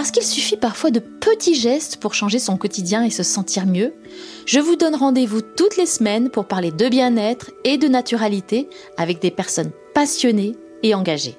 Parce 0.00 0.12
qu'il 0.12 0.22
suffit 0.22 0.56
parfois 0.56 0.90
de 0.90 0.98
petits 0.98 1.54
gestes 1.54 1.98
pour 1.98 2.14
changer 2.14 2.38
son 2.38 2.56
quotidien 2.56 3.04
et 3.04 3.10
se 3.10 3.22
sentir 3.22 3.66
mieux, 3.66 3.92
je 4.46 4.58
vous 4.58 4.74
donne 4.74 4.94
rendez-vous 4.94 5.42
toutes 5.42 5.76
les 5.76 5.84
semaines 5.84 6.30
pour 6.30 6.46
parler 6.46 6.70
de 6.70 6.88
bien-être 6.88 7.50
et 7.64 7.76
de 7.76 7.86
naturalité 7.86 8.70
avec 8.96 9.20
des 9.20 9.30
personnes 9.30 9.72
passionnées 9.92 10.56
et 10.82 10.94
engagées. 10.94 11.36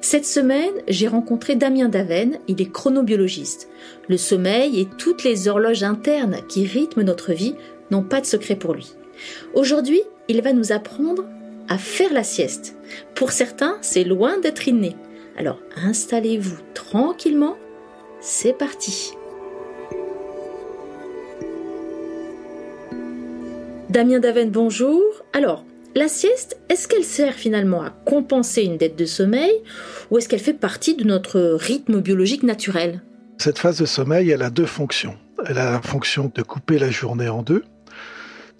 Cette 0.00 0.24
semaine, 0.24 0.72
j'ai 0.88 1.08
rencontré 1.08 1.56
Damien 1.56 1.90
Daven, 1.90 2.38
il 2.48 2.62
est 2.62 2.72
chronobiologiste. 2.72 3.68
Le 4.08 4.16
sommeil 4.16 4.80
et 4.80 4.88
toutes 4.96 5.22
les 5.22 5.46
horloges 5.46 5.82
internes 5.82 6.38
qui 6.48 6.64
rythment 6.64 7.02
notre 7.02 7.34
vie 7.34 7.54
n'ont 7.90 8.02
pas 8.02 8.22
de 8.22 8.26
secret 8.26 8.56
pour 8.56 8.72
lui. 8.72 8.94
Aujourd'hui, 9.52 10.00
il 10.28 10.40
va 10.40 10.54
nous 10.54 10.72
apprendre 10.72 11.26
à 11.68 11.76
faire 11.76 12.14
la 12.14 12.24
sieste. 12.24 12.76
Pour 13.14 13.30
certains, 13.30 13.76
c'est 13.82 14.04
loin 14.04 14.38
d'être 14.38 14.68
inné. 14.68 14.96
Alors 15.36 15.60
installez-vous 15.76 16.56
tranquillement, 16.72 17.56
c'est 18.20 18.54
parti. 18.54 19.12
Damien 23.90 24.18
Daven, 24.18 24.50
bonjour. 24.50 25.02
Alors, 25.34 25.64
la 25.94 26.08
sieste, 26.08 26.58
est-ce 26.70 26.88
qu'elle 26.88 27.04
sert 27.04 27.34
finalement 27.34 27.82
à 27.82 27.90
compenser 27.90 28.62
une 28.62 28.78
dette 28.78 28.96
de 28.96 29.04
sommeil 29.04 29.52
ou 30.10 30.18
est-ce 30.18 30.28
qu'elle 30.28 30.40
fait 30.40 30.54
partie 30.54 30.96
de 30.96 31.04
notre 31.04 31.40
rythme 31.40 32.00
biologique 32.00 32.42
naturel? 32.42 33.02
Cette 33.38 33.58
phase 33.58 33.78
de 33.78 33.86
sommeil, 33.86 34.30
elle 34.30 34.42
a 34.42 34.50
deux 34.50 34.66
fonctions. 34.66 35.16
Elle 35.46 35.58
a 35.58 35.72
la 35.72 35.82
fonction 35.82 36.32
de 36.34 36.42
couper 36.42 36.78
la 36.78 36.90
journée 36.90 37.28
en 37.28 37.42
deux. 37.42 37.62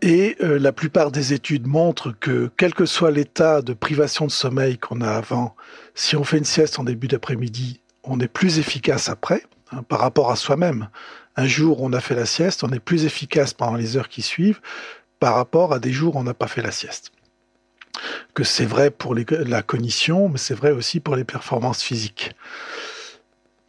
Et 0.03 0.37
euh, 0.43 0.59
la 0.59 0.73
plupart 0.73 1.11
des 1.11 1.33
études 1.33 1.67
montrent 1.67 2.13
que 2.13 2.51
quel 2.57 2.75
que 2.75 2.85
soit 2.85 3.11
l'état 3.11 3.63
de 3.63 3.73
privation 3.73 4.27
de 4.27 4.31
sommeil 4.31 4.79
qu'on 4.79 5.01
a 5.01 5.11
avant, 5.11 5.57
si 5.95 6.17
on 6.17 6.25
fait 6.25 6.39
une 6.39 6.45
sieste 6.45 6.79
en 6.79 6.85
début 6.85 7.09
d'après-midi, 7.09 7.81
on 8.05 8.21
est 8.21 8.29
plus 8.29 8.59
efficace 8.59 9.09
après 9.09 9.43
hein, 9.73 9.83
par 9.83 10.01
rapport 10.01 10.31
à 10.31 10.37
soi-même. 10.37 10.89
Un 11.37 11.47
jour, 11.47 11.83
on 11.83 11.93
a 11.93 12.01
fait 12.01 12.15
la 12.15 12.27
sieste, 12.27 12.63
on 12.63 12.71
est 12.71 12.81
plus 12.81 13.05
efficace 13.05 13.55
pendant 13.55 13.77
les 13.77 13.97
heures 13.97 14.09
qui 14.09 14.23
suivent 14.23 14.61
par 15.19 15.35
rapport 15.35 15.73
à 15.73 15.79
des 15.79 15.93
jours 15.93 16.17
où 16.17 16.19
on 16.19 16.25
n'a 16.25 16.35
pas 16.35 16.47
fait 16.47 16.63
la 16.63 16.73
sieste. 16.73 17.13
Que 18.35 18.45
c'est 18.45 18.67
vrai 18.67 18.91
pour 18.91 19.15
la 19.15 19.63
cognition, 19.63 20.29
mais 20.29 20.39
c'est 20.39 20.55
vrai 20.55 20.71
aussi 20.71 21.01
pour 21.01 21.17
les 21.17 21.25
performances 21.25 21.83
physiques. 21.83 22.33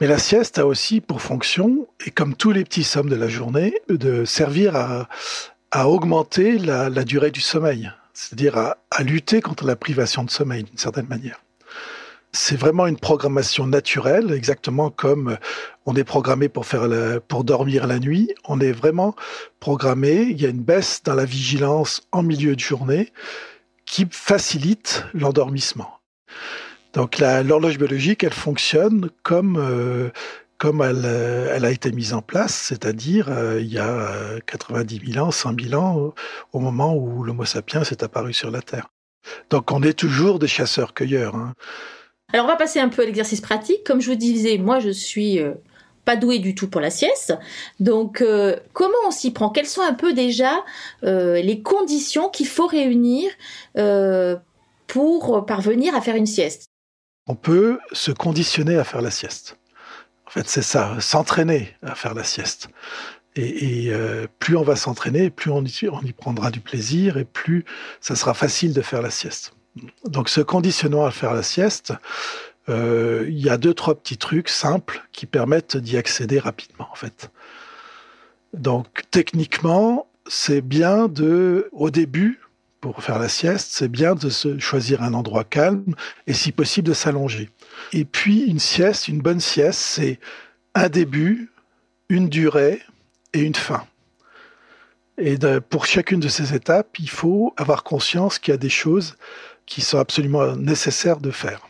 Mais 0.02 0.08
la 0.08 0.20
sieste 0.20 0.60
a 0.60 0.68
aussi 0.68 1.00
pour 1.00 1.22
fonction, 1.22 1.88
et 2.06 2.12
comme 2.12 2.36
tous 2.36 2.52
les 2.52 2.66
petits 2.66 2.84
sommes 2.84 3.10
de 3.10 3.16
la 3.16 3.30
journée, 3.30 3.74
de 3.90 4.26
servir 4.26 4.76
à, 4.76 5.08
à 5.78 5.88
augmenter 5.88 6.58
la, 6.58 6.90
durée 7.04 7.30
du 7.30 7.40
sommeil, 7.40 7.92
c'est-à-dire 8.12 8.58
à, 8.58 9.04
lutter 9.04 9.42
contre 9.42 9.64
la 9.64 9.76
privation 9.76 10.24
de 10.24 10.32
sommeil 10.32 10.64
d'une 10.64 10.80
certaine 10.80 11.06
manière. 11.06 11.40
C'est 12.32 12.56
vraiment 12.56 12.88
une 12.88 12.98
programmation 12.98 13.68
naturelle, 13.68 14.32
exactement 14.32 14.90
comme 14.90 15.38
on 15.86 15.96
est 15.96 16.04
programmé 16.04 16.50
pour 16.50 16.66
faire 16.66 16.88
la, 16.88 17.20
pour 17.20 17.44
dormir 17.44 17.86
la 17.86 18.00
nuit. 18.00 18.34
On 18.46 18.60
est 18.60 18.72
vraiment 18.72 19.16
programmé. 19.60 20.24
Il 20.24 20.42
y 20.42 20.48
a 20.48 20.50
une 20.50 20.64
baisse 20.64 21.04
dans 21.04 21.14
la 21.14 21.26
vigilance 21.26 22.02
en 22.12 22.24
milieu 22.24 22.56
de 22.56 22.60
journée 22.60 23.14
qui 23.86 24.08
facilite 24.10 25.06
l'endormissement. 25.14 26.00
Donc 26.94 27.20
l'horloge 27.20 27.78
biologique, 27.78 28.24
elle 28.24 28.34
fonctionne 28.34 29.12
comme 29.22 29.58
euh, 29.58 30.10
comme 30.58 30.82
elle, 30.82 31.04
euh, 31.06 31.54
elle, 31.56 31.66
a 31.66 31.72
été 31.72 31.92
mise 31.92 32.14
en 32.14 32.22
place, 32.22 32.54
c'est-à-dire 32.56 33.30
euh, 33.30 33.60
il 33.62 33.72
y 33.72 33.80
a 33.80 34.40
90 34.46 35.14
000 35.14 35.26
ans, 35.26 35.32
100 35.32 35.54
000 35.70 35.82
ans, 35.82 36.14
au 36.54 36.60
moment 36.60 36.96
où 36.96 37.24
l'Homo 37.24 37.46
sapiens 37.46 37.84
est 37.84 38.04
apparu 38.04 38.34
sur 38.34 38.52
la 38.52 38.62
Terre. 38.62 38.88
Donc 39.50 39.72
on 39.72 39.82
est 39.84 39.98
toujours 39.98 40.40
des 40.40 40.48
chasseurs-cueilleurs. 40.48 41.36
Hein. 41.36 41.54
Alors 42.34 42.46
on 42.46 42.50
va 42.50 42.58
passer 42.58 42.80
un 42.80 42.90
peu 42.90 43.04
à 43.04 43.06
l'exercice 43.06 43.42
pratique. 43.42 43.84
Comme 43.86 44.02
je 44.02 44.10
vous 44.10 44.18
disais, 44.18 44.58
moi 44.58 44.80
je 44.80 44.90
suis 44.90 45.40
euh, 45.40 45.54
pas 46.06 46.16
doué 46.16 46.40
du 46.40 46.56
tout 46.56 46.70
pour 46.70 46.82
la 46.82 46.90
sieste. 46.90 47.34
Donc 47.80 48.22
euh, 48.22 48.58
comment 48.74 48.98
on 49.08 49.12
s'y 49.12 49.32
prend? 49.32 49.50
Quelles 49.50 49.68
sont 49.68 49.82
un 49.82 49.94
peu 49.94 50.14
déjà 50.14 50.64
euh, 51.04 51.42
les 51.42 51.62
conditions 51.62 52.30
qu'il 52.30 52.48
faut 52.48 52.68
réunir 52.68 53.32
pour 54.88 55.46
parvenir 55.46 55.96
à 55.96 56.02
faire 56.02 56.16
une 56.16 56.26
sieste? 56.26 56.66
On 57.30 57.36
peut 57.36 57.80
se 57.92 58.12
conditionner 58.12 58.78
à 58.78 58.84
faire 58.84 59.02
la 59.02 59.12
sieste. 59.12 59.58
En 60.28 60.30
fait, 60.30 60.50
c'est 60.50 60.62
ça, 60.62 60.98
s'entraîner 61.00 61.74
à 61.82 61.96
faire 61.96 62.14
la 62.14 62.26
sieste. 62.26 62.68
Et, 63.38 63.88
euh, 63.92 64.28
plus 64.40 64.58
on 64.58 64.64
va 64.64 64.76
s'entraîner, 64.76 65.30
plus 65.30 65.52
on 65.52 65.64
y, 65.64 65.88
on 65.90 66.02
y, 66.02 66.12
prendra 66.12 66.52
du 66.52 66.60
plaisir 66.60 67.18
et 67.18 67.24
plus 67.24 67.66
ça 68.02 68.16
sera 68.16 68.34
facile 68.34 68.74
de 68.74 68.82
faire 68.82 69.02
la 69.02 69.12
sieste. 69.12 69.54
Donc, 70.06 70.28
ce 70.28 70.42
conditionnement 70.42 71.06
à 71.06 71.12
faire 71.12 71.34
la 71.34 71.44
sieste, 71.44 71.94
euh, 72.68 73.26
il 73.30 73.40
y 73.40 73.50
a 73.50 73.58
deux, 73.58 73.74
trois 73.74 73.96
petits 73.96 74.18
trucs 74.18 74.50
simples 74.50 75.08
qui 75.14 75.28
permettent 75.28 75.78
d'y 75.78 75.98
accéder 75.98 76.40
rapidement, 76.40 76.90
en 76.92 76.96
fait. 76.96 77.32
Donc, 78.54 79.04
techniquement, 79.12 80.08
c'est 80.28 80.62
bien 80.62 81.08
de, 81.08 81.70
au 81.72 81.90
début, 81.90 82.42
pour 82.80 83.04
faire 83.04 83.20
la 83.20 83.30
sieste, 83.30 83.70
c'est 83.72 83.88
bien 83.88 84.16
de 84.16 84.30
se 84.30 84.60
choisir 84.60 85.04
un 85.04 85.14
endroit 85.14 85.44
calme 85.44 85.96
et 86.28 86.34
si 86.34 86.52
possible 86.52 86.88
de 86.88 86.94
s'allonger. 86.94 87.50
Et 87.94 88.06
puis 88.06 88.42
une 88.42 88.60
sieste, 88.60 89.08
une 89.08 89.22
bonne 89.22 89.40
sieste, 89.40 89.80
c'est 89.80 90.20
un 90.76 90.90
début, 90.90 91.52
une 92.10 92.30
durée 92.30 92.82
et 93.34 93.42
une 93.42 93.56
fin. 93.56 93.86
Et 95.18 95.38
pour 95.70 95.86
chacune 95.86 96.20
de 96.20 96.28
ces 96.28 96.54
étapes, 96.54 97.00
il 97.00 97.10
faut 97.10 97.54
avoir 97.58 97.84
conscience 97.84 98.38
qu'il 98.38 98.52
y 98.52 98.56
a 98.56 98.60
des 98.60 98.70
choses 98.70 99.16
qui 99.66 99.82
sont 99.82 99.98
absolument 99.98 100.56
nécessaires 100.56 101.18
de 101.18 101.32
faire. 101.32 101.68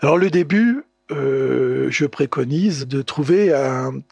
Alors 0.00 0.16
le 0.16 0.30
début, 0.30 0.84
euh, 1.10 1.88
je 1.90 2.06
préconise 2.06 2.86
de 2.86 3.02
trouver 3.02 3.52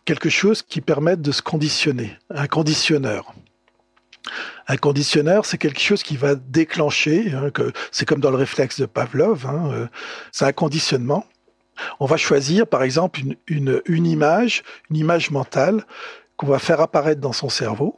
quelque 0.05 0.29
chose 0.29 0.63
qui 0.63 0.81
permette 0.81 1.23
de 1.23 1.33
se 1.33 1.43
conditionner, 1.43 2.17
un 2.31 2.47
conditionneur. 2.47 3.35
Un 4.69 4.77
conditionneur, 4.77 5.47
c'est 5.47 5.59
quelque 5.59 5.81
chose 5.81 6.03
qui 6.03 6.17
va 6.17 6.35
déclencher, 6.35 7.33
hein, 7.33 7.51
c'est 7.91 8.07
comme 8.07 8.21
dans 8.21 8.31
le 8.31 8.37
réflexe 8.37 8.79
de 8.79 8.87
Pavlov, 8.87 9.47
hein, 9.47 9.71
euh, 9.73 9.87
c'est 10.31 10.45
un 10.45 10.53
conditionnement. 10.53 11.25
On 12.01 12.07
va 12.07 12.17
choisir, 12.17 12.67
par 12.67 12.83
exemple, 12.83 13.21
une 13.47 14.07
image, 14.07 14.63
une 14.91 14.97
image 14.97 15.31
mentale 15.31 15.85
qu'on 16.37 16.47
va 16.47 16.59
faire 16.59 16.81
apparaître 16.81 17.21
dans 17.21 17.33
son 17.33 17.49
cerveau. 17.49 17.97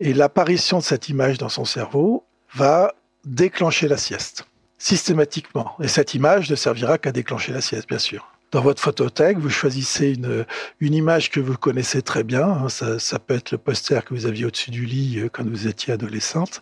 Et 0.00 0.14
l'apparition 0.14 0.78
de 0.78 0.84
cette 0.84 1.08
image 1.08 1.38
dans 1.38 1.48
son 1.48 1.64
cerveau 1.64 2.24
va 2.54 2.94
déclencher 3.24 3.88
la 3.88 3.96
sieste, 3.96 4.46
systématiquement. 4.78 5.74
Et 5.80 5.88
cette 5.88 6.14
image 6.14 6.50
ne 6.50 6.56
servira 6.56 6.98
qu'à 6.98 7.12
déclencher 7.12 7.52
la 7.52 7.60
sieste, 7.60 7.88
bien 7.88 7.98
sûr 7.98 8.37
dans 8.50 8.62
votre 8.62 8.82
photothèque, 8.82 9.38
vous 9.38 9.50
choisissez 9.50 10.12
une, 10.12 10.46
une 10.80 10.94
image 10.94 11.30
que 11.30 11.40
vous 11.40 11.56
connaissez 11.56 12.02
très 12.02 12.24
bien. 12.24 12.46
Hein, 12.46 12.68
ça, 12.68 12.98
ça, 12.98 13.18
peut 13.18 13.34
être 13.34 13.52
le 13.52 13.58
poster 13.58 14.04
que 14.04 14.14
vous 14.14 14.26
aviez 14.26 14.46
au-dessus 14.46 14.70
du 14.70 14.86
lit 14.86 15.18
euh, 15.18 15.28
quand 15.30 15.46
vous 15.46 15.66
étiez 15.66 15.92
adolescente, 15.92 16.60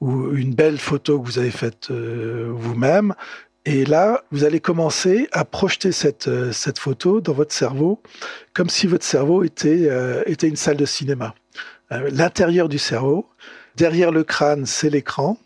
ou 0.00 0.30
une 0.32 0.54
belle 0.54 0.78
photo 0.78 1.20
que 1.20 1.26
vous 1.26 1.38
avez 1.38 1.50
faite 1.50 1.90
euh, 1.90 2.50
vous-même. 2.52 3.14
Et 3.64 3.84
là, 3.84 4.22
vous 4.30 4.44
allez 4.44 4.60
commencer 4.60 5.28
à 5.32 5.44
projeter 5.44 5.90
cette, 5.90 6.28
euh, 6.28 6.52
cette 6.52 6.78
photo 6.78 7.20
dans 7.20 7.32
votre 7.32 7.52
cerveau, 7.52 8.00
comme 8.52 8.68
si 8.68 8.86
votre 8.86 9.04
cerveau 9.04 9.42
était, 9.42 9.88
était 10.26 10.48
une 10.48 10.56
salle 10.56 10.76
de 10.76 10.84
cinéma. 10.84 11.34
L'intérieur 11.90 12.68
du 12.68 12.78
cerveau, 12.78 13.28
derrière 13.76 14.10
le 14.10 14.24
crâne, 14.24 14.66
c'est 14.66 14.90
l'écran, 14.90 15.38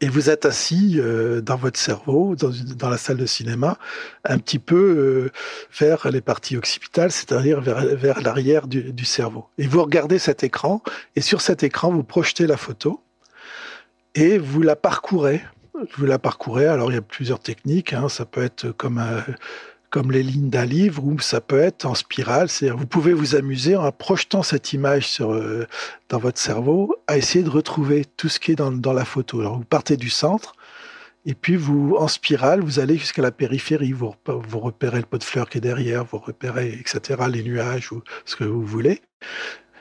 et 0.00 0.08
vous 0.08 0.30
êtes 0.30 0.46
assis 0.46 0.96
euh, 0.98 1.40
dans 1.40 1.56
votre 1.56 1.78
cerveau, 1.78 2.36
dans, 2.36 2.50
dans, 2.76 2.88
la 2.88 2.98
salle 2.98 3.16
de 3.16 3.26
cinéma, 3.26 3.78
un 4.24 4.38
petit 4.38 4.58
peu 4.58 4.76
euh, 4.76 5.32
vers 5.78 6.10
les 6.10 6.20
parties 6.20 6.56
occipitales, 6.56 7.10
c'est-à-dire 7.10 7.60
vers, 7.60 7.96
vers 7.96 8.20
l'arrière 8.20 8.68
du, 8.68 8.92
du, 8.92 9.04
cerveau. 9.04 9.46
Et 9.58 9.66
vous 9.66 9.82
regardez 9.82 10.18
cet 10.18 10.44
écran, 10.44 10.82
et 11.16 11.20
sur 11.20 11.40
cet 11.40 11.62
écran, 11.62 11.90
vous 11.90 12.04
projetez 12.04 12.46
la 12.46 12.56
photo, 12.56 13.02
et 14.14 14.38
vous 14.38 14.62
la 14.62 14.76
parcourez. 14.76 15.42
Vous 15.96 16.06
la 16.06 16.18
parcourez, 16.18 16.66
alors 16.66 16.90
il 16.90 16.94
y 16.94 16.98
a 16.98 17.02
plusieurs 17.02 17.38
techniques, 17.38 17.92
hein, 17.92 18.08
ça 18.08 18.24
peut 18.24 18.42
être 18.42 18.70
comme 18.72 18.98
un 18.98 19.22
comme 19.90 20.12
les 20.12 20.22
lignes 20.22 20.50
d'un 20.50 20.64
livre, 20.64 21.02
ou 21.04 21.18
ça 21.18 21.40
peut 21.40 21.58
être 21.58 21.86
en 21.86 21.94
spirale. 21.94 22.48
Vous 22.76 22.86
pouvez 22.86 23.12
vous 23.12 23.34
amuser 23.34 23.74
en 23.76 23.90
projetant 23.90 24.42
cette 24.42 24.72
image 24.72 25.18
euh, 25.20 25.66
dans 26.08 26.18
votre 26.18 26.38
cerveau, 26.38 26.96
à 27.06 27.16
essayer 27.16 27.42
de 27.42 27.50
retrouver 27.50 28.04
tout 28.16 28.28
ce 28.28 28.38
qui 28.38 28.52
est 28.52 28.56
dans, 28.56 28.92
la 28.92 29.04
photo. 29.04 29.42
Vous 29.42 29.64
partez 29.64 29.96
du 29.96 30.10
centre, 30.10 30.54
et 31.24 31.34
puis 31.34 31.56
vous, 31.56 31.96
en 31.98 32.08
spirale, 32.08 32.60
vous 32.60 32.80
allez 32.80 32.96
jusqu'à 32.98 33.22
la 33.22 33.32
périphérie. 33.32 33.92
Vous, 33.92 34.14
repérez 34.26 34.98
le 34.98 35.06
pot 35.06 35.18
de 35.18 35.24
fleurs 35.24 35.48
qui 35.48 35.58
est 35.58 35.62
derrière, 35.62 36.04
vous 36.04 36.18
repérez, 36.18 36.78
etc., 36.80 37.22
les 37.30 37.42
nuages 37.42 37.92
ou 37.92 38.02
ce 38.24 38.36
que 38.36 38.44
vous 38.44 38.64
voulez. 38.64 39.00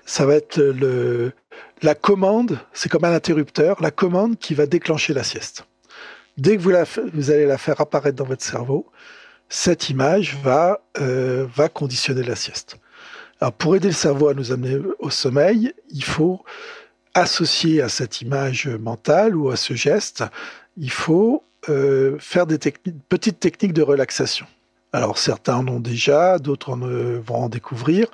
ça 0.06 0.26
va 0.26 0.36
être 0.36 0.62
la 1.82 1.96
commande, 1.96 2.60
c'est 2.74 2.90
comme 2.90 3.04
un 3.04 3.14
interrupteur, 3.14 3.82
la 3.82 3.92
commande 3.92 4.38
qui 4.38 4.54
va 4.54 4.66
déclencher 4.66 5.14
la 5.14 5.24
sieste. 5.24 5.66
Dès 6.38 6.58
que 6.58 6.62
vous 6.62 7.32
allez 7.32 7.46
la 7.46 7.58
faire 7.58 7.82
apparaître 7.82 8.16
dans 8.16 8.26
votre 8.26 8.44
cerveau, 8.44 8.86
cette 9.50 9.90
image 9.90 10.38
va, 10.44 10.82
euh, 11.00 11.48
va 11.56 11.70
conditionner 11.70 12.24
la 12.24 12.36
sieste. 12.36 12.78
Alors 13.40 13.54
pour 13.54 13.76
aider 13.76 13.88
le 13.88 13.94
cerveau 13.94 14.30
à 14.30 14.34
nous 14.34 14.52
amener 14.52 14.80
au 15.00 15.10
sommeil, 15.10 15.74
il 15.92 16.04
faut 16.04 16.44
associer 17.14 17.82
à 17.82 17.90
cette 17.90 18.22
image 18.22 18.68
mentale 18.68 19.36
ou 19.36 19.50
à 19.50 19.56
ce 19.56 19.74
geste, 19.74 20.24
il 20.78 20.92
faut 20.92 21.44
euh, 21.70 22.18
faire 22.20 22.46
des 22.46 22.60
petites 23.10 23.40
techniques 23.40 23.74
de 23.74 23.82
relaxation. 23.82 24.46
Alors 24.94 25.18
certains 25.18 25.56
en 25.56 25.68
ont 25.68 25.80
déjà, 25.80 26.40
d'autres 26.40 26.72
en, 26.72 26.82
euh, 26.82 27.20
vont 27.26 27.44
en 27.44 27.50
découvrir 27.50 28.08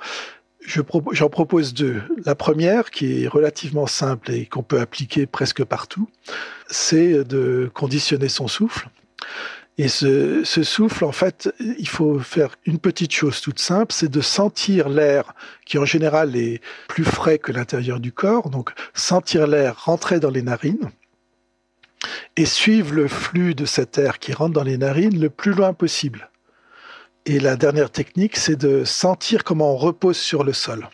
j'en 0.66 1.28
propose 1.28 1.74
deux. 1.74 2.02
La 2.24 2.34
première, 2.34 2.90
qui 2.90 3.24
est 3.24 3.28
relativement 3.28 3.86
simple 3.86 4.32
et 4.32 4.46
qu'on 4.46 4.62
peut 4.62 4.80
appliquer 4.80 5.26
presque 5.26 5.64
partout, 5.64 6.08
c'est 6.68 7.24
de 7.24 7.70
conditionner 7.74 8.28
son 8.28 8.48
souffle. 8.48 8.88
Et 9.76 9.88
ce, 9.88 10.44
souffle, 10.44 11.04
en 11.04 11.12
fait, 11.12 11.52
il 11.58 11.88
faut 11.88 12.20
faire 12.20 12.54
une 12.64 12.78
petite 12.78 13.12
chose 13.12 13.40
toute 13.40 13.58
simple, 13.58 13.92
c'est 13.92 14.10
de 14.10 14.20
sentir 14.20 14.88
l'air 14.88 15.34
qui 15.66 15.78
en 15.78 15.84
général 15.84 16.36
est 16.36 16.60
plus 16.86 17.04
frais 17.04 17.38
que 17.38 17.50
l'intérieur 17.50 17.98
du 17.98 18.12
corps, 18.12 18.50
donc 18.50 18.72
sentir 18.92 19.48
l'air 19.48 19.84
rentrer 19.84 20.20
dans 20.20 20.30
les 20.30 20.42
narines 20.42 20.90
et 22.36 22.46
suivre 22.46 22.94
le 22.94 23.08
flux 23.08 23.56
de 23.56 23.64
cet 23.64 23.98
air 23.98 24.20
qui 24.20 24.32
rentre 24.32 24.52
dans 24.52 24.62
les 24.62 24.78
narines 24.78 25.18
le 25.18 25.30
plus 25.30 25.52
loin 25.52 25.72
possible. 25.72 26.30
Et 27.26 27.40
la 27.40 27.56
dernière 27.56 27.90
technique, 27.90 28.36
c'est 28.36 28.56
de 28.56 28.84
sentir 28.84 29.42
comment 29.42 29.72
on 29.72 29.76
repose 29.76 30.18
sur 30.18 30.44
le 30.44 30.52
sol. 30.52 30.88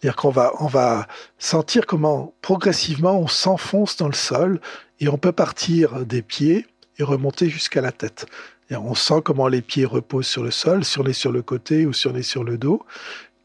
C'est-à-dire 0.00 0.16
qu'on 0.16 0.30
va, 0.30 0.52
on 0.60 0.68
va 0.68 1.06
sentir 1.38 1.84
comment 1.84 2.32
progressivement 2.40 3.18
on 3.18 3.26
s'enfonce 3.26 3.96
dans 3.96 4.06
le 4.06 4.14
sol 4.14 4.60
et 5.00 5.08
on 5.08 5.18
peut 5.18 5.32
partir 5.32 6.06
des 6.06 6.22
pieds 6.22 6.66
et 7.00 7.04
remonter 7.04 7.48
jusqu'à 7.48 7.80
la 7.80 7.92
tête. 7.92 8.26
On 8.70 8.94
sent 8.94 9.22
comment 9.24 9.48
les 9.48 9.62
pieds 9.62 9.84
reposent 9.84 10.28
sur 10.28 10.44
le 10.44 10.52
sol, 10.52 10.84
si 10.84 10.98
on 11.00 11.04
est 11.04 11.12
sur 11.12 11.32
le 11.32 11.42
côté 11.42 11.86
ou 11.86 11.92
si 11.92 12.06
on 12.06 12.14
est 12.14 12.22
sur 12.22 12.44
le 12.44 12.56
dos, 12.56 12.84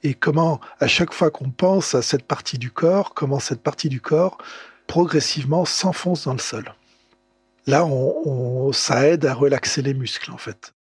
et 0.03 0.13
comment 0.13 0.59
à 0.79 0.87
chaque 0.87 1.13
fois 1.13 1.31
qu'on 1.31 1.49
pense 1.49 1.95
à 1.95 2.03
cette 2.03 2.25
partie 2.25 2.59
du 2.59 2.69
corps, 2.69 3.15
comment 3.15 3.39
cette 3.39 3.61
partie 3.61 3.89
du 3.89 4.01
corps 4.01 4.37
progressivement 4.85 5.65
s'enfonce 5.65 6.25
dans 6.25 6.33
le 6.33 6.39
sol. 6.39 6.75
Là, 7.65 7.87
ça 8.71 9.07
aide 9.07 9.25
à 9.25 9.33
relaxer 9.33 9.81
les 9.81 9.95
muscles 9.95 10.31
en 10.31 10.37
fait. 10.37 10.75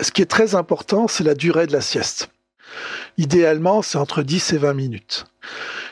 Ce 0.00 0.12
qui 0.12 0.22
est 0.22 0.26
très 0.26 0.54
important, 0.54 1.08
c'est 1.08 1.24
la 1.24 1.34
durée 1.34 1.66
de 1.66 1.72
la 1.72 1.80
sieste. 1.80 2.30
Idéalement, 3.16 3.82
c'est 3.82 3.98
entre 3.98 4.22
10 4.22 4.52
et 4.52 4.58
20 4.58 4.74
minutes. 4.74 5.26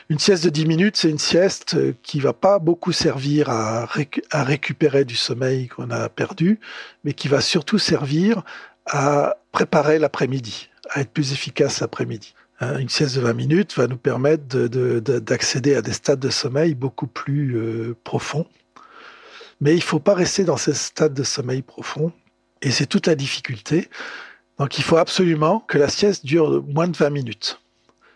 Une 0.09 0.19
sieste 0.19 0.45
de 0.45 0.49
10 0.49 0.65
minutes, 0.65 0.95
c'est 0.95 1.09
une 1.09 1.19
sieste 1.19 1.75
qui 2.01 2.21
va 2.21 2.31
pas 2.31 2.59
beaucoup 2.59 2.93
servir 2.93 3.49
à, 3.49 3.87
à 4.31 4.43
récupérer 4.43 5.03
du 5.03 5.17
sommeil 5.17 5.67
qu'on 5.67 5.91
a 5.91 6.07
perdu, 6.07 6.61
mais 7.03 7.13
qui 7.13 7.27
va 7.27 7.41
surtout 7.41 7.77
servir 7.77 8.43
à 8.85 9.35
préparer 9.51 9.99
l'après-midi, 9.99 10.69
à 10.89 11.01
être 11.01 11.11
plus 11.11 11.33
efficace 11.33 11.81
l'après-midi. 11.81 12.33
Hein, 12.59 12.79
une 12.79 12.89
sieste 12.89 13.15
de 13.15 13.21
20 13.21 13.33
minutes 13.33 13.75
va 13.75 13.87
nous 13.87 13.97
permettre 13.97 14.45
d'accéder 14.47 15.75
à 15.75 15.81
des 15.81 15.93
stades 15.93 16.19
de 16.19 16.29
sommeil 16.29 16.73
beaucoup 16.73 17.07
plus 17.07 17.55
euh, 17.57 17.95
profonds. 18.03 18.47
Mais 19.61 19.73
il 19.73 19.77
ne 19.77 19.81
faut 19.81 19.99
pas 19.99 20.13
rester 20.13 20.43
dans 20.43 20.57
ces 20.57 20.73
stades 20.73 21.13
de 21.13 21.23
sommeil 21.23 21.61
profond. 21.61 22.11
Et 22.61 22.71
c'est 22.71 22.87
toute 22.87 23.07
la 23.07 23.15
difficulté. 23.15 23.89
Donc 24.57 24.77
il 24.79 24.83
faut 24.83 24.97
absolument 24.97 25.59
que 25.59 25.77
la 25.77 25.89
sieste 25.89 26.25
dure 26.25 26.63
moins 26.67 26.87
de 26.87 26.97
20 26.97 27.09
minutes. 27.11 27.59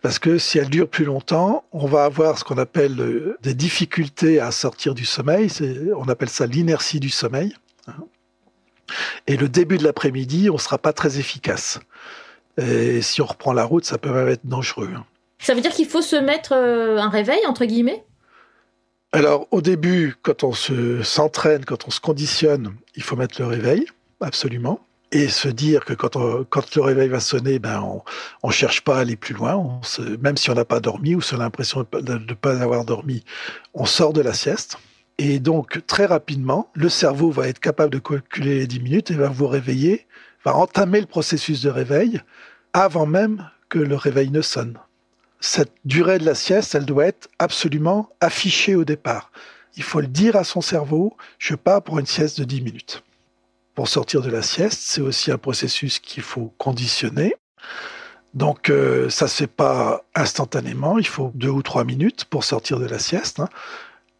Parce 0.02 0.18
que 0.18 0.36
si 0.36 0.58
elle 0.58 0.68
dure 0.68 0.88
plus 0.88 1.04
longtemps, 1.04 1.64
on 1.72 1.86
va 1.86 2.04
avoir 2.04 2.36
ce 2.36 2.44
qu'on 2.44 2.58
appelle 2.58 3.00
euh, 3.00 3.38
des 3.42 3.54
difficultés 3.54 4.40
à 4.40 4.50
sortir 4.50 4.94
du 4.94 5.04
sommeil. 5.04 5.48
On 5.96 6.08
appelle 6.08 6.28
ça 6.28 6.46
l'inertie 6.46 6.98
du 7.00 7.08
sommeil. 7.08 7.54
Et 9.26 9.36
le 9.36 9.48
début 9.48 9.78
de 9.78 9.84
l'après-midi, 9.84 10.50
on 10.50 10.54
ne 10.54 10.58
sera 10.58 10.76
pas 10.76 10.92
très 10.92 11.18
efficace. 11.18 11.78
Et 12.58 13.00
si 13.00 13.22
on 13.22 13.26
reprend 13.26 13.52
la 13.52 13.64
route, 13.64 13.84
ça 13.84 13.96
peut 13.96 14.10
même 14.10 14.28
être 14.28 14.44
dangereux. 14.44 14.90
Ça 15.38 15.54
veut 15.54 15.60
dire 15.60 15.72
qu'il 15.72 15.86
faut 15.86 16.02
se 16.02 16.16
mettre 16.16 16.52
euh, 16.52 16.98
un 16.98 17.08
réveil, 17.08 17.46
entre 17.46 17.64
guillemets? 17.64 18.04
Alors, 19.12 19.46
au 19.50 19.60
début, 19.60 20.16
quand 20.22 20.42
on 20.42 20.52
s'entraîne, 20.52 21.64
quand 21.64 21.86
on 21.86 21.90
se 21.90 22.00
conditionne, 22.00 22.74
il 22.96 23.02
faut 23.02 23.14
mettre 23.14 23.40
le 23.40 23.46
réveil 23.46 23.86
absolument. 24.20 24.80
Et 25.14 25.28
se 25.28 25.48
dire 25.48 25.84
que 25.84 25.92
quand, 25.92 26.16
le 26.74 26.80
réveil 26.80 27.08
va 27.08 27.20
sonner, 27.20 27.58
ben 27.58 27.82
on 28.42 28.48
ne 28.48 28.52
cherche 28.52 28.80
pas 28.80 28.96
à 28.96 29.00
aller 29.00 29.16
plus 29.16 29.34
loin, 29.34 29.80
même 30.20 30.38
si 30.38 30.48
on 30.48 30.54
n'a 30.54 30.64
pas 30.64 30.80
dormi 30.80 31.14
ou 31.14 31.20
si 31.20 31.34
on 31.34 31.40
a 31.40 31.42
l'impression 31.42 31.86
de 31.92 32.14
ne 32.14 32.32
pas 32.32 32.62
avoir 32.62 32.86
dormi, 32.86 33.22
on 33.74 33.84
sort 33.84 34.14
de 34.14 34.22
la 34.22 34.32
sieste. 34.32 34.78
Et 35.18 35.38
donc, 35.38 35.86
très 35.86 36.06
rapidement, 36.06 36.70
le 36.72 36.88
cerveau 36.88 37.30
va 37.30 37.46
être 37.48 37.60
capable 37.60 37.92
de 37.92 37.98
calculer 37.98 38.60
les 38.60 38.66
10 38.66 38.80
minutes 38.80 39.10
et 39.10 39.14
va 39.14 39.28
vous 39.28 39.46
réveiller, 39.46 40.06
va 40.46 40.56
entamer 40.56 41.00
le 41.00 41.06
processus 41.06 41.60
de 41.60 41.68
réveil 41.68 42.22
avant 42.72 43.04
même 43.04 43.50
que 43.68 43.78
le 43.78 43.96
réveil 43.96 44.30
ne 44.30 44.40
sonne. 44.40 44.78
Cette 45.40 45.74
durée 45.84 46.18
de 46.18 46.24
la 46.24 46.34
sieste, 46.34 46.74
elle 46.74 46.86
doit 46.86 47.06
être 47.06 47.28
absolument 47.38 48.08
affichée 48.22 48.76
au 48.76 48.84
départ. 48.84 49.30
Il 49.76 49.82
faut 49.82 50.00
le 50.00 50.06
dire 50.06 50.36
à 50.36 50.44
son 50.44 50.62
cerveau, 50.62 51.16
je 51.38 51.54
pars 51.54 51.82
pour 51.82 51.98
une 51.98 52.06
sieste 52.06 52.40
de 52.40 52.44
10 52.44 52.62
minutes 52.62 53.02
pour 53.74 53.88
sortir 53.88 54.22
de 54.22 54.30
la 54.30 54.42
sieste. 54.42 54.80
C'est 54.82 55.00
aussi 55.00 55.30
un 55.30 55.38
processus 55.38 55.98
qu'il 55.98 56.22
faut 56.22 56.54
conditionner. 56.58 57.34
Donc 58.34 58.70
euh, 58.70 59.10
ça 59.10 59.28
se 59.28 59.36
fait 59.36 59.46
pas 59.46 60.04
instantanément, 60.14 60.98
il 60.98 61.06
faut 61.06 61.32
deux 61.34 61.50
ou 61.50 61.62
trois 61.62 61.84
minutes 61.84 62.24
pour 62.24 62.44
sortir 62.44 62.78
de 62.78 62.86
la 62.86 62.98
sieste. 62.98 63.40
Hein. 63.40 63.48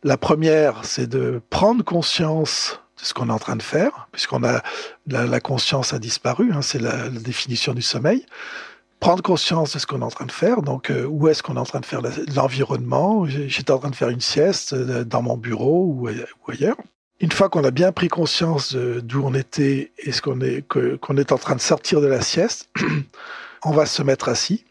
La 0.02 0.16
première, 0.16 0.84
c'est 0.84 1.06
de 1.06 1.40
prendre 1.48 1.82
conscience 1.82 2.80
de 2.98 3.04
ce 3.04 3.14
qu'on 3.14 3.30
est 3.30 3.32
en 3.32 3.38
train 3.38 3.56
de 3.56 3.62
faire, 3.62 4.08
puisqu'on 4.12 4.44
a 4.44 4.62
la, 5.06 5.40
conscience 5.40 5.94
a 5.94 5.98
disparu, 5.98 6.52
hein, 6.52 6.60
c'est 6.60 6.80
la, 6.80 7.08
définition 7.08 7.72
du 7.72 7.82
sommeil. 7.82 8.26
Prendre 9.00 9.22
conscience 9.22 9.72
de 9.72 9.78
ce 9.78 9.86
qu'on 9.86 10.02
est 10.02 10.04
en 10.04 10.10
train 10.10 10.26
de 10.26 10.32
faire, 10.32 10.62
donc 10.62 10.90
euh, 10.90 11.06
où 11.06 11.28
est-ce 11.28 11.42
qu'on 11.42 11.56
est 11.56 11.60
en 11.60 11.64
train 11.64 11.80
de 11.80 11.86
faire 11.86 12.02
l'environnement? 12.36 13.26
J'étais 13.26 13.72
en 13.72 13.78
train 13.78 13.90
de 13.90 13.96
faire 13.96 14.10
une 14.10 14.20
sieste 14.20 14.74
euh, 14.74 15.04
dans 15.04 15.22
mon 15.22 15.36
bureau 15.36 15.86
ou 15.86 16.08
ailleurs 16.50 16.76
une 17.20 17.32
fois 17.32 17.48
qu'on 17.48 17.64
a 17.64 17.70
bien 17.70 17.92
pris 17.92 18.08
conscience 18.08 18.74
d'où 18.74 19.22
on 19.24 19.34
était 19.34 19.92
et 19.98 20.12
ce 20.12 20.20
qu'on 20.22 20.40
est, 20.40 20.64
est 20.74 21.32
en 21.32 21.38
train 21.38 21.54
de 21.54 21.60
sortir 21.60 22.00
de 22.00 22.06
la 22.06 22.20
sieste, 22.20 22.68
on 23.64 23.70
va 23.70 23.86
se 23.86 24.02
mettre 24.02 24.28
assis. 24.28 24.64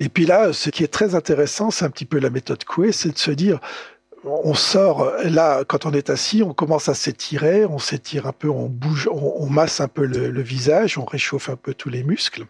Et 0.00 0.08
puis 0.08 0.26
là, 0.26 0.52
ce 0.52 0.70
qui 0.70 0.82
est 0.82 0.92
très 0.92 1.14
intéressant, 1.14 1.70
c'est 1.70 1.84
un 1.84 1.90
petit 1.90 2.04
peu 2.04 2.18
la 2.18 2.30
méthode 2.30 2.64
Coué, 2.64 2.90
c'est 2.90 3.12
de 3.12 3.18
se 3.18 3.30
dire, 3.30 3.60
on 4.24 4.54
sort 4.54 5.12
là 5.24 5.64
quand 5.64 5.86
on 5.86 5.92
est 5.92 6.10
assis, 6.10 6.42
on 6.42 6.54
commence 6.54 6.88
à 6.88 6.94
s'étirer, 6.94 7.64
on 7.66 7.78
s'étire 7.78 8.26
un 8.26 8.32
peu, 8.32 8.48
on 8.48 8.66
bouge, 8.66 9.08
on, 9.12 9.46
masse 9.46 9.80
un 9.80 9.88
peu 9.88 10.04
le, 10.04 10.42
visage, 10.42 10.98
on 10.98 11.04
réchauffe 11.04 11.48
un 11.48 11.56
peu 11.56 11.74
tous 11.74 11.88
les 11.88 12.02
muscles 12.02 12.46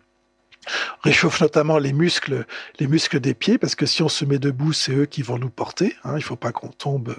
réchauffe 1.03 1.41
notamment 1.41 1.79
les 1.79 1.93
muscles, 1.93 2.47
les 2.79 2.87
muscles 2.87 3.21
des 3.21 3.35
pieds, 3.35 3.59
parce 3.59 3.75
que 3.75 3.87
si 3.87 4.03
on 4.03 4.09
se 4.09 4.25
met 4.25 4.39
debout, 4.39 4.73
c'est 4.73 4.93
eux 4.93 5.07
qui 5.07 5.23
vont 5.23 5.39
nous 5.39 5.51
porter. 5.51 5.97
Hein. 6.05 6.13
Il 6.13 6.17
ne 6.17 6.21
faut 6.23 6.37
pas 6.37 6.53
qu'on 6.53 6.69
tombe 6.69 7.17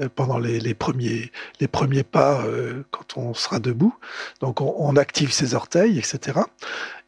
euh, 0.00 0.08
pendant 0.14 0.38
les, 0.38 0.74
premiers, 0.74 1.30
les 1.60 1.68
premiers 1.68 2.02
pas 2.02 2.42
euh, 2.44 2.82
quand 2.90 3.16
on 3.16 3.34
sera 3.34 3.60
debout. 3.60 3.94
Donc 4.40 4.60
on, 4.60 4.96
active 4.96 5.32
ses 5.32 5.54
orteils, 5.54 5.98
etc. 5.98 6.40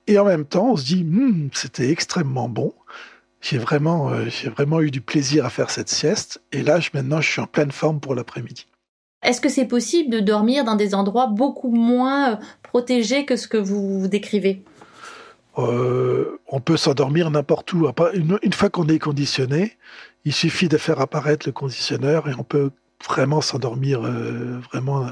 Et 0.06 0.18
en 0.18 0.24
même 0.24 0.44
temps, 0.44 0.70
on 0.72 0.76
se 0.76 0.84
dit, 0.84 1.04
hmm, 1.04 1.50
c'était 1.52 1.90
extrêmement 1.90 2.48
bon. 2.48 2.72
J'ai 3.40 3.58
vraiment, 3.58 4.10
euh, 4.10 4.26
j'ai 4.28 4.48
vraiment 4.48 4.80
eu 4.80 4.90
du 4.90 5.00
plaisir 5.00 5.44
à 5.44 5.50
faire 5.50 5.70
cette 5.70 5.88
sieste. 5.88 6.40
Et 6.52 6.62
là, 6.62 6.78
maintenant, 6.94 7.20
je 7.20 7.30
suis 7.30 7.40
en 7.40 7.46
pleine 7.46 7.72
forme 7.72 7.98
pour 7.98 8.14
l'après-midi. 8.14 8.66
Est-ce 9.22 9.40
que 9.40 9.48
c'est 9.48 9.66
possible 9.66 10.10
de 10.10 10.20
dormir 10.20 10.64
dans 10.64 10.74
des 10.74 10.94
endroits 10.94 11.28
beaucoup 11.28 11.70
moins 11.70 12.40
protégés 12.62 13.24
que 13.24 13.36
ce 13.36 13.46
que 13.46 13.56
vous 13.56 14.08
décrivez? 14.08 14.64
Euh, 15.59 16.38
on 16.49 16.61
peut 16.61 16.76
s'endormir 16.76 17.30
n'importe 17.30 17.73
où. 17.73 17.88
Une, 18.14 18.52
fois 18.52 18.71
qu'on 18.71 18.88
est 18.88 18.99
conditionné, 18.99 19.76
il 20.25 20.32
suffit 20.32 20.68
de 20.68 20.78
faire 20.78 21.00
apparaître 21.00 21.47
le 21.47 21.52
conditionneur 21.52 22.28
et 22.28 22.32
on 22.38 22.44
peut 22.44 22.71
vraiment 23.04 23.40
s'endormir 23.40 24.04
euh, 24.04 24.59
vraiment 24.73 25.11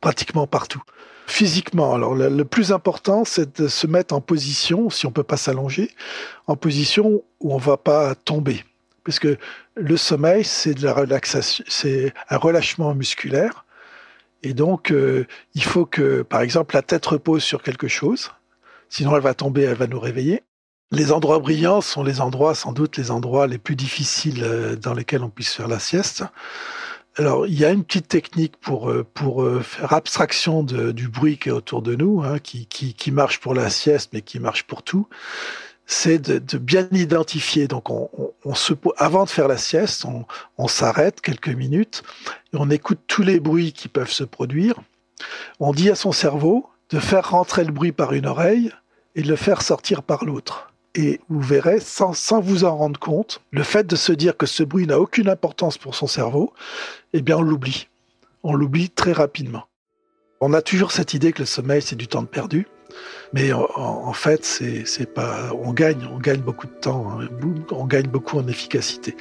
pratiquement 0.00 0.46
partout. 0.46 0.82
Physiquement, 1.26 1.94
alors 1.94 2.14
le, 2.14 2.44
plus 2.44 2.72
important, 2.72 3.24
c'est 3.24 3.60
de 3.60 3.68
se 3.68 3.86
mettre 3.86 4.14
en 4.14 4.20
position, 4.22 4.88
si 4.88 5.04
on 5.04 5.10
peut 5.10 5.22
pas 5.22 5.36
s'allonger, 5.36 5.90
en 6.46 6.56
position 6.56 7.22
où 7.40 7.52
on 7.52 7.58
va 7.58 7.76
pas 7.76 8.14
tomber, 8.14 8.64
parce 9.04 9.18
que 9.18 9.36
le 9.74 9.96
sommeil, 9.98 10.42
c'est 10.42 10.72
de 10.72 10.82
la 10.84 10.94
relaxation, 10.94 11.64
c'est 11.68 12.14
un 12.30 12.38
relâchement 12.38 12.94
musculaire, 12.94 13.66
et 14.42 14.54
donc 14.54 14.90
euh, 14.90 15.26
il 15.54 15.62
faut 15.62 15.84
que, 15.84 16.22
par 16.22 16.40
exemple, 16.40 16.74
la 16.74 16.82
tête 16.82 17.04
repose 17.04 17.42
sur 17.42 17.62
quelque 17.62 17.88
chose, 17.88 18.30
sinon 18.88 19.16
elle 19.16 19.22
va 19.22 19.34
tomber, 19.34 19.62
elle 19.62 19.76
va 19.76 19.86
nous 19.86 20.00
réveiller. 20.00 20.42
Les 20.90 21.12
endroits 21.12 21.38
brillants 21.38 21.82
sont 21.82 22.02
les 22.02 22.20
endroits, 22.20 22.54
sans 22.54 22.72
doute, 22.72 22.96
les 22.96 23.10
endroits 23.10 23.46
les 23.46 23.58
plus 23.58 23.76
difficiles 23.76 24.42
euh, 24.42 24.74
dans 24.74 24.94
lesquels 24.94 25.22
on 25.22 25.28
puisse 25.28 25.52
faire 25.52 25.68
la 25.68 25.78
sieste. 25.78 26.24
Alors, 27.16 27.46
il 27.46 27.58
y 27.58 27.64
a 27.64 27.70
une 27.70 27.84
petite 27.84 28.08
technique 28.08 28.56
pour, 28.58 28.90
euh, 28.90 29.04
pour 29.12 29.42
euh, 29.42 29.60
faire 29.60 29.92
abstraction 29.92 30.62
du 30.62 31.08
bruit 31.08 31.36
qui 31.36 31.50
est 31.50 31.52
autour 31.52 31.82
de 31.82 31.94
nous, 31.94 32.22
hein, 32.22 32.38
qui, 32.38 32.66
qui, 32.66 33.10
marche 33.10 33.40
pour 33.40 33.54
la 33.54 33.68
sieste, 33.70 34.10
mais 34.12 34.22
qui 34.22 34.38
marche 34.38 34.62
pour 34.62 34.82
tout. 34.82 35.08
C'est 35.84 36.18
de, 36.18 36.58
bien 36.58 36.88
identifier. 36.92 37.66
Donc, 37.66 37.90
on, 37.90 38.08
on 38.44 38.54
se, 38.54 38.72
avant 38.96 39.24
de 39.24 39.30
faire 39.30 39.48
la 39.48 39.58
sieste, 39.58 40.06
on, 40.56 40.68
s'arrête 40.68 41.20
quelques 41.20 41.48
minutes 41.48 42.02
on 42.54 42.70
écoute 42.70 43.00
tous 43.06 43.22
les 43.22 43.40
bruits 43.40 43.72
qui 43.72 43.88
peuvent 43.88 44.10
se 44.10 44.24
produire. 44.24 44.80
On 45.60 45.72
dit 45.72 45.90
à 45.90 45.94
son 45.94 46.12
cerveau 46.12 46.70
de 46.90 46.98
faire 46.98 47.30
rentrer 47.30 47.64
le 47.64 47.72
bruit 47.72 47.92
par 47.92 48.12
une 48.12 48.26
oreille 48.26 48.72
et 49.14 49.22
de 49.22 49.28
le 49.28 49.36
faire 49.36 49.62
sortir 49.62 50.02
par 50.02 50.24
l'autre. 50.24 50.72
Et 50.94 51.20
vous 51.28 51.40
verrez, 51.40 51.80
sans, 51.80 52.12
sans 52.12 52.40
vous 52.40 52.64
en 52.64 52.76
rendre 52.76 52.98
compte, 52.98 53.40
le 53.50 53.62
fait 53.62 53.86
de 53.86 53.96
se 53.96 54.12
dire 54.12 54.36
que 54.36 54.46
ce 54.46 54.62
bruit 54.62 54.86
n'a 54.86 54.98
aucune 54.98 55.28
importance 55.28 55.78
pour 55.78 55.94
son 55.94 56.06
cerveau, 56.06 56.52
eh 57.12 57.20
bien 57.20 57.36
on 57.36 57.42
l'oublie. 57.42 57.88
On 58.42 58.54
l'oublie 58.54 58.90
très 58.90 59.12
rapidement. 59.12 59.64
On 60.40 60.54
a 60.54 60.62
toujours 60.62 60.92
cette 60.92 61.14
idée 61.14 61.32
que 61.32 61.40
le 61.40 61.46
sommeil, 61.46 61.82
c'est 61.82 61.96
du 61.96 62.08
temps 62.08 62.24
perdu. 62.24 62.66
Mais 63.32 63.52
en, 63.52 63.68
en 63.76 64.12
fait, 64.12 64.44
c'est 64.44 65.12
pas. 65.12 65.52
On 65.52 65.72
gagne, 65.72 66.08
on 66.10 66.18
gagne 66.18 66.40
beaucoup 66.40 66.66
de 66.66 66.72
temps, 66.72 67.20
hein. 67.20 67.28
on 67.70 67.84
gagne 67.84 68.06
beaucoup 68.06 68.38
en 68.38 68.48
efficacité. 68.48 69.14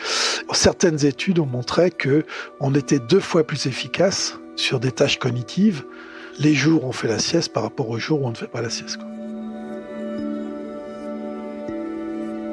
Certaines 0.54 1.06
études 1.06 1.40
ont 1.40 1.46
montré 1.46 1.92
que 1.92 2.26
on 2.60 2.74
était 2.74 3.00
deux 3.00 3.20
fois 3.20 3.46
plus 3.46 3.66
efficace 3.66 4.40
sur 4.56 4.80
des 4.80 4.92
tâches 4.92 5.20
cognitives 5.20 5.84
les 6.40 6.54
jours 6.54 6.84
où 6.84 6.88
on 6.88 6.92
fait 6.92 7.08
la 7.08 7.20
sieste 7.20 7.54
par 7.54 7.64
rapport 7.64 7.90
aux 7.90 7.98
jours 7.98 8.22
où 8.22 8.28
on 8.28 8.32
ne 8.32 8.36
fait 8.36 8.48
pas 8.48 8.62
la 8.62 8.70
sieste. 8.70 8.98
Quoi. 8.98 9.08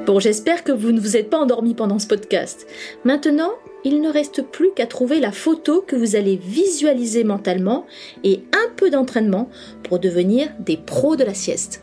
Bon, 0.05 0.19
j'espère 0.19 0.63
que 0.63 0.71
vous 0.71 0.91
ne 0.91 0.99
vous 0.99 1.17
êtes 1.17 1.31
pas 1.31 1.39
endormi 1.39 1.73
pendant 1.73 1.97
ce 1.97 2.05
podcast. 2.05 2.67
Maintenant, 3.05 3.53
il 3.83 4.01
ne 4.01 4.09
reste 4.09 4.43
plus 4.43 4.69
qu'à 4.75 4.85
trouver 4.85 5.19
la 5.19 5.31
photo 5.31 5.83
que 5.85 5.95
vous 5.95 6.15
allez 6.15 6.35
visualiser 6.35 7.23
mentalement 7.23 7.87
et 8.23 8.43
un 8.53 8.69
peu 8.75 8.91
d'entraînement 8.91 9.49
pour 9.83 9.99
devenir 9.99 10.49
des 10.59 10.77
pros 10.77 11.15
de 11.15 11.23
la 11.23 11.33
sieste. 11.33 11.81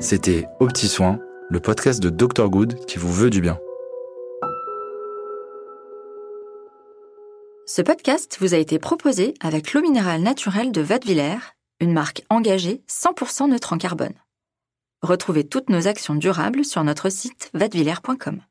C'était 0.00 0.46
Au 0.58 0.66
Petit 0.66 0.88
Soin, 0.88 1.20
le 1.48 1.60
podcast 1.60 2.02
de 2.02 2.10
Dr 2.10 2.50
Good 2.50 2.84
qui 2.86 2.98
vous 2.98 3.12
veut 3.12 3.30
du 3.30 3.40
bien. 3.40 3.58
Ce 7.74 7.80
podcast 7.80 8.36
vous 8.38 8.52
a 8.52 8.58
été 8.58 8.78
proposé 8.78 9.32
avec 9.40 9.72
l'eau 9.72 9.80
minérale 9.80 10.20
naturelle 10.20 10.72
de 10.72 10.82
Vadevillers, 10.82 11.54
une 11.80 11.94
marque 11.94 12.22
engagée 12.28 12.82
100% 12.86 13.48
neutre 13.48 13.72
en 13.72 13.78
carbone. 13.78 14.12
Retrouvez 15.00 15.48
toutes 15.48 15.70
nos 15.70 15.88
actions 15.88 16.14
durables 16.14 16.66
sur 16.66 16.84
notre 16.84 17.08
site 17.08 17.48
vadevillers.com. 17.54 18.42